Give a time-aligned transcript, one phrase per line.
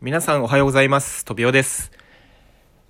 [0.00, 1.24] 皆さんおはようございます。
[1.24, 1.90] とびおです、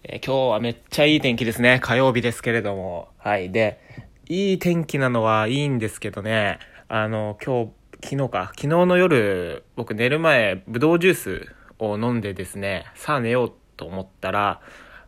[0.02, 1.80] えー今日はめっちゃいい天気ですね。
[1.82, 3.08] 火曜日ですけれども。
[3.16, 3.50] はい。
[3.50, 3.80] で、
[4.28, 7.72] いい天気なのはいいんですけどね、あの、今日、
[8.10, 11.46] 昨日か、昨日の夜、僕寝る前、ぶどうジュース
[11.78, 14.60] を飲んでですね、さあ寝ようと思ったら、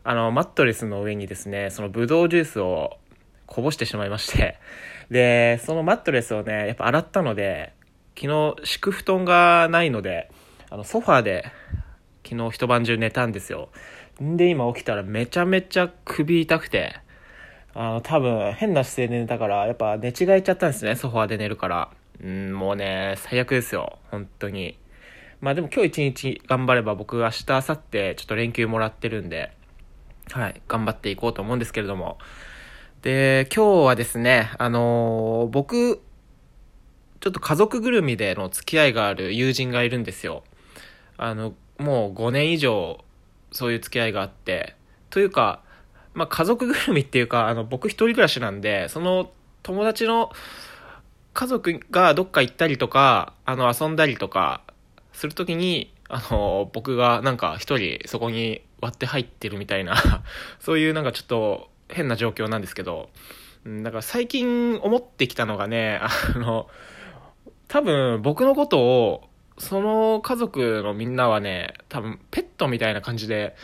[0.03, 2.97] あの、マットレスの上にですね、そのぶどうジュースを
[3.45, 4.59] こぼしてしまいまして、
[5.11, 7.75] で、そのマットレスをね、やっぱ洗ったので、
[8.19, 10.31] 昨日敷布団がないので、
[10.71, 11.45] あの、ソファーで
[12.25, 13.71] 昨日一晩中寝たんですよ。
[14.23, 16.97] んで、今起きたらめちゃめちゃ首痛くて、
[17.75, 21.91] あの、多分変な姿勢で寝たから、やっぱ寝違えちゃったんですね、ソファーで寝るから。
[22.23, 24.77] うん、もうね、最悪ですよ、本当に。
[25.41, 29.53] まあでも今日一日頑張れば僕明日、明後日ちょっと連休もらってるんで、
[30.31, 32.19] はい、頑張っていこうと思うんですけれども。
[33.03, 36.03] で、今日はですね、あのー僕、
[37.21, 40.45] ちょっと家族ぐるみでの付き合いがある友人がいるんですよ。
[41.17, 43.05] あの、もう5年以上、
[43.53, 44.77] そういう付き合いがあって、
[45.11, 45.63] というか、
[46.15, 49.31] まあ、家族ぐるみっていうか、あの、僕一人暮らしなんで、その
[49.63, 50.31] 友達の
[51.33, 54.63] 家族がどっか行ったりとか、あの、遊んだりとか、
[55.13, 59.95] するときに、あの、僕がなんか一人そこに割って入ってるみたいな、
[60.59, 63.11] そういうなんかちょっと変な状況なんですけど、
[63.65, 66.69] うんだから最近思ってきたのがね、あの、
[67.69, 73.55] 多分僕のことを、その家族のみんなはね、多分ペットみたいな感じで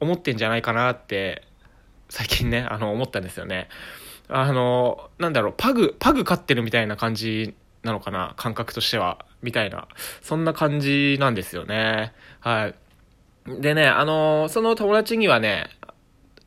[0.00, 1.42] 思ってんじゃないかなって、
[2.08, 3.68] 最近ね、あの、思ったんですよね。
[4.28, 9.88] あの、なんだろう、パグ、パグ飼ってるみたいな感じなのかな、感覚としては、みたいな、
[10.22, 12.12] そんな感じなんですよね。
[12.40, 12.74] はい。
[13.60, 15.68] でね、あの、その友達にはね、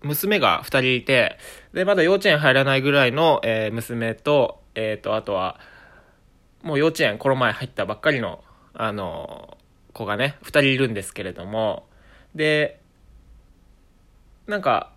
[0.02, 1.38] 娘が二人いて、
[1.73, 5.59] で、まだ幼稚園入らないぐらいの、えー娘と、えっ、と、あとは、
[6.64, 8.44] もう幼稚園この前入ったばっかりの、
[8.80, 9.58] あの、
[9.92, 11.88] 子がね、二人いるんですけれども、
[12.36, 12.80] で、
[14.45, 14.92] なんか、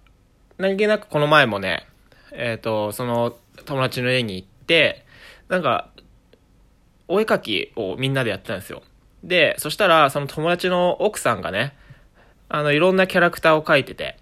[0.59, 1.87] 何気なくこの前もね、
[2.33, 5.07] えっ、と、その友達の家に行って、
[5.49, 5.89] なんか、
[7.09, 8.83] お絵描きをみんなでやってたんですよ。
[9.25, 11.75] で、そしたら、その友達の奥さんがね、
[12.51, 14.19] あの、いろんなキャラクターを描いてて、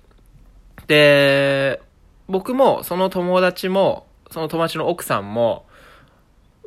[0.86, 1.82] で、
[2.28, 5.66] 僕も、その友達も、その友達の奥さんも、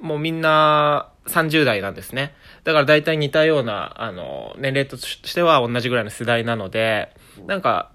[0.02, 2.34] もうみんな30代なんですね。
[2.64, 7.14] だから大体似たような、あの、年齢としては同じぐらいの世代なので、
[7.46, 7.92] なんか、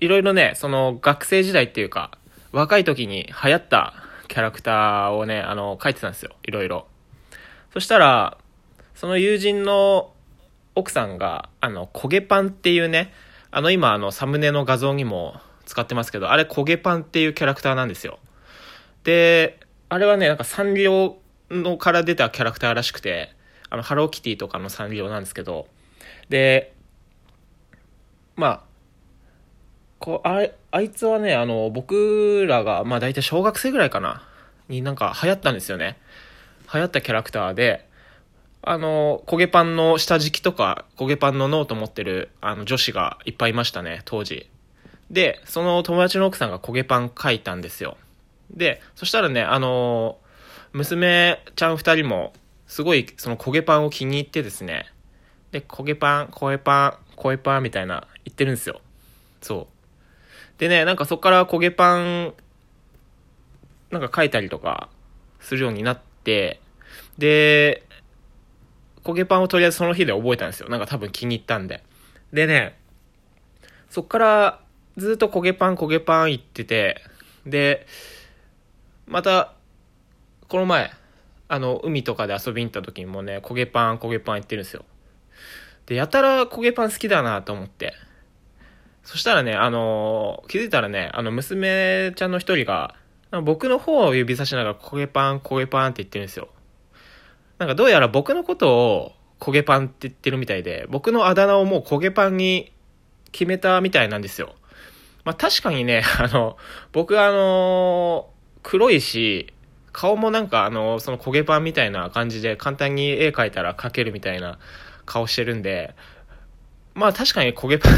[0.00, 2.10] いろいろね、その学生時代っていうか、
[2.52, 3.94] 若い時に流行った
[4.28, 6.32] キャラクターをね、あの、書いてたんですよ。
[6.42, 6.86] いろいろ。
[7.72, 8.38] そしたら、
[8.94, 10.12] その友人の
[10.74, 13.12] 奥さんが、あの、焦げパンっていうね、
[13.50, 18.18] あの今、あの、サムネの画像にも使ってますけど、あれ焦げパンっていうキャラクターなんですよ。
[19.04, 19.60] で、
[19.90, 21.18] あれはね、なんかサンリオ
[21.50, 23.32] のから出たキャラクターらしくて、
[23.68, 25.66] あの、ハローキティとかのサンリオなんですけど、
[26.28, 26.72] で、
[28.36, 28.60] まあ、
[29.98, 34.22] こう、あ、あいつはね、あの、僕らが、まあ大体小学生ぐらいかな、
[34.68, 35.98] になんか流行ったんですよね。
[36.72, 37.88] 流行ったキャラクターで、
[38.62, 44.48] あの、焦げパンの下敷きとか、焦げパンのノート持ってる、あの、女子がいっぱいいましたね、当時。
[45.10, 47.96] で、その友達の奥さんが焦げパン書いたんですよ。
[48.54, 50.18] で、そしたらね、あの、
[50.72, 52.32] 娘ちゃん二人も、
[52.66, 54.86] すごい、その焦げパンを気に入ってですね、
[55.52, 58.80] で、焦げパン、焦げパン、焦げパンみたいな言ってるんですよ。
[59.40, 60.60] そう。
[60.60, 62.34] でね、なんかそこから焦げパン、
[63.90, 64.88] なんか書いたりとか
[65.40, 66.60] するようになって、
[67.18, 67.82] で、
[69.02, 70.68] 焦げパンをとりあえずその日で覚えたんですよ。
[70.68, 71.82] なんか多分気に入ったんで。
[72.32, 72.78] でね、
[73.88, 74.60] そっから
[74.96, 77.02] ずっと焦げパン焦げパン言ってて、
[77.46, 77.86] で、
[79.10, 79.54] また、
[80.48, 80.92] この前、
[81.48, 84.84] あの、海とかで遊びに行った時にもね、焦げパン焦げパン言ってるんですよ。
[85.86, 87.92] で、やたら焦げパン好きだなと思って。
[89.02, 92.94] そしたらね、あの気づいたらね、あの、娘ちゃんの一人が、
[93.42, 96.48] 僕の方を指さしながら焦げパン焦げパンって言ってるんですよ。
[97.58, 102.72] なんかどうやら僕のことを焦げパンって言ってるみたいで、僕のあだ名をもう焦げパンに
[103.32, 104.54] 決めたみたいなんですよ。
[105.24, 106.56] まあ確かにね、あの、
[106.92, 108.30] 僕はあの、
[108.62, 109.52] 黒いし、
[109.92, 114.58] 顔もなんかあの、その焦げパンみたいな感じで簡単に絵描いたら描けるみたいな
[115.06, 115.94] 顔してるんで、
[116.94, 117.92] まあ確かに焦げパン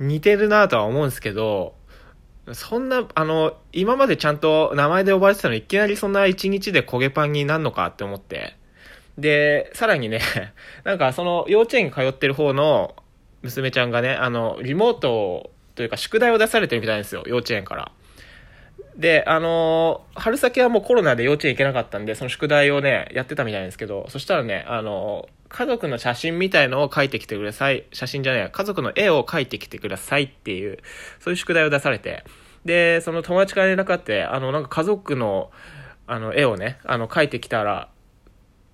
[0.00, 1.74] に似てるなとは思うんですけど、
[2.52, 8.56] そんな、あの、今までちゃんと名前で呼ばれてたのにいきなりそんな一日で焦げパンになるのかって思って。
[9.18, 10.20] で、さらにね、
[10.84, 12.94] なんかその幼稚園に通ってる方の
[13.42, 17.92] 娘ちゃんがね、あの、リモートというか宿題を出されてるみたいなんですよ、幼稚園から。
[18.98, 27.84] で、あのー春先はもうコロナで幼稚園行けなかったんで、その宿題をね、やってたみたいなんですけど、そしたらね、あのー家族の写真みたいのを描いてきてください。
[27.90, 30.78] 写真じゃない、家族の絵を描いてきてくださいっていう、
[31.20, 32.22] そういう宿題を出されて、
[32.66, 35.50] で、その友達から連絡あって、あの、なんか家族の、
[36.06, 37.88] あの、絵をね、あの、描いてきたら、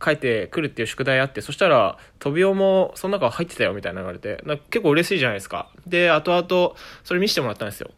[0.04, 5.70] 書いてくるっていう宿題あって、そしたら、飛びおもその中入ってたよみたいな言われて、結構嬉しいじゃないですか。
[5.86, 6.74] で、後々、
[7.04, 7.92] それ見せてもらったんですよ。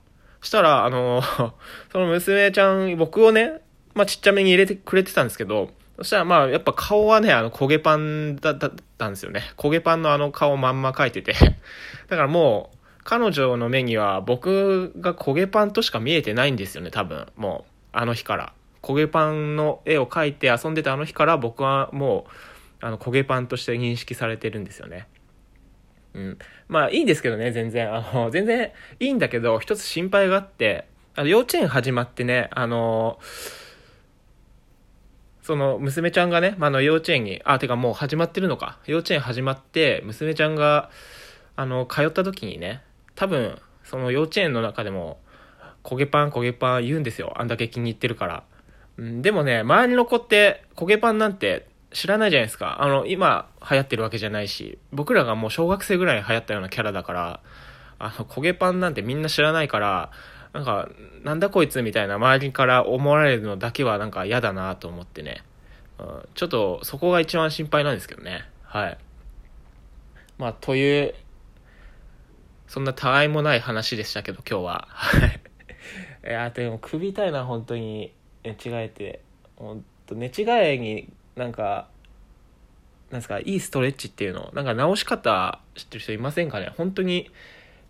[0.46, 1.22] したら、あの、
[1.92, 3.60] その娘ちゃん、僕をね、
[3.94, 8.56] まあ、ちっちゃめに入れてくれてたんですけど、そしたらまあ、やっぱ顔はね、あの、焦げパンだっ
[8.98, 9.42] たんですよね。
[9.56, 11.32] 焦げパンのあの顔まんま描いてて。
[12.08, 17.26] だからもう、彼女の目には僕が焦げパンとしか見えてないんですよね、多分。
[17.36, 18.52] もう、あの日から。
[18.82, 22.26] 焦げパンの絵を描いて遊んでたあの日から僕はも
[22.82, 25.08] う、あの、焦げパンとして認識されてるんですよね。
[26.16, 26.38] うん。
[26.66, 27.94] まあいいんですけどね、全然。
[27.94, 33.20] あの、 全然いいんだけど、一つ心配があって、あの、幼稚園始まってね、あの、
[35.42, 38.78] その、娘ちゃんがね、まあ、の、幼稚園に、あ、てかもう始まってるのか。
[38.86, 40.90] 幼稚園始まって、娘ちゃんが、
[41.54, 42.82] あの、通った時にね、
[43.14, 45.20] 多分、その幼稚園の中でも、
[45.84, 47.32] 焦げパン焦げパン言うんですよ。
[47.36, 48.42] あんだけ気に入ってるから。
[48.96, 52.82] うん、でもね、周りの子って焦げパンなんて知らないじゃないですか。
[52.82, 57.40] あの、今流行ってるわけじゃないし、僕らがもう小学生ぐらいに流行ったようなキャラだから、
[57.98, 60.10] あの、焦げパンなんてみんな知らないから、
[60.52, 60.88] なんか、
[61.22, 65.42] なんだこいつみたいな周りから思われるのだけはなんか嫌だなと思ってね。
[65.98, 68.44] うん、ちょっとそこが一番心配なんですけどね。
[68.62, 68.98] はい。
[70.38, 71.14] まあ、という、
[72.68, 74.88] そんなたわいもない話でしたけど、今日は。
[74.90, 75.40] はい。
[76.26, 78.12] いや、でも首痛いな、本当に。
[78.46, 79.20] 寝違えて
[79.56, 81.88] ほんと寝違えになんか
[83.10, 86.72] なんですかいいストレッチっていうのなんか直し方知ってる人いませんかね？
[86.76, 87.30] 本当に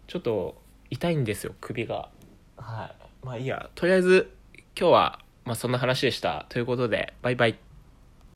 [0.09, 0.61] ちょっと
[0.91, 2.11] 痛いんですよ首が。
[2.57, 3.27] はい。
[3.27, 3.71] まあいいや。
[3.75, 4.31] とりあえず
[4.79, 6.47] 今日はまあそんな話でした。
[6.49, 7.59] ということでバイバイ。